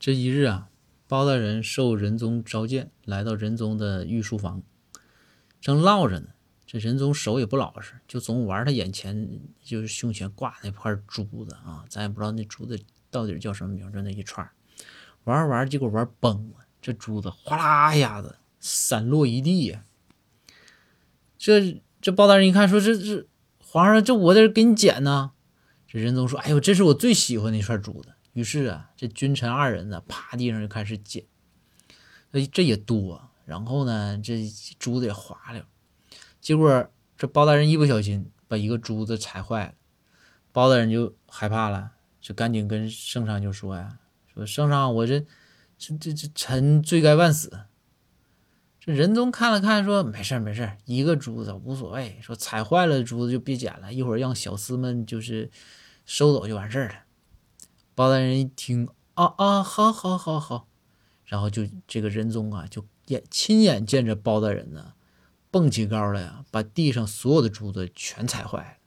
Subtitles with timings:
[0.00, 0.70] 这一日啊，
[1.06, 4.62] 包大人受仁宗召见，来到仁宗的御书房，
[5.60, 6.28] 正唠着呢。
[6.66, 9.28] 这仁宗手也不老实，就总玩他眼前
[9.62, 14.48] 就是胸前挂那块珠子啊，咱也不知道那珠子到底叫什么名，就那一串
[15.24, 19.84] 玩着玩结果玩崩了，这珠子哗啦一下子散落一地呀。
[21.36, 23.26] 这这包大人一看，说：“这这
[23.58, 25.32] 皇上，这我在这给你捡呢。”
[25.86, 31.24] 这仁宗说：“哎呦，这是我最喜欢的一串珠子。”于是啊，这君臣二人呢，趴地上就开始捡。
[32.32, 34.48] 哎，这也多，然后呢，这
[34.78, 35.62] 珠子也滑溜。
[36.40, 39.74] 结果这包大人一不小心把一个珠子踩坏了，
[40.52, 43.98] 包大人就害怕了，就赶紧跟圣上就说呀
[44.32, 45.26] ：“说圣上，我这
[45.76, 47.66] 这这这臣罪该万死。”
[48.78, 52.18] 这仁宗看了看，说：“没事没事一个珠子无所谓。
[52.22, 55.50] 说踩坏了珠子就别捡了，一会儿让小厮们就是
[56.06, 56.94] 收走就完事儿了。”
[58.00, 60.66] 包大人一听，啊啊，好好好好，
[61.26, 64.94] 然后就这个仁宗啊，就眼亲眼见着包大人呢，
[65.50, 68.79] 蹦起高来呀，把地上所有的珠子全踩坏了。